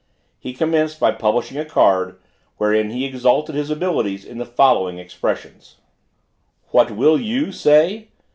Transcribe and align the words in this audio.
He 0.39 0.53
commenced 0.53 0.99
by 0.99 1.11
publishing 1.11 1.59
a 1.59 1.63
card, 1.63 2.17
wherein 2.57 2.89
he 2.89 3.05
exalted 3.05 3.53
his 3.53 3.69
abilities 3.69 4.25
in 4.25 4.39
the 4.39 4.47
following 4.47 4.97
expressions: 4.97 5.75
What 6.71 6.89
will 6.89 7.19
you? 7.19 7.51
say! 7.51 8.07